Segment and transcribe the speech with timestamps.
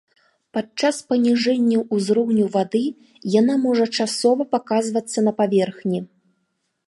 [0.57, 2.81] Падчас паніжэнняў узроўню вады
[3.39, 5.99] яна можа часова паказвацца на паверхні.